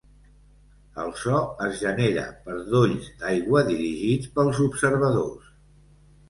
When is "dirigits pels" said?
3.69-4.63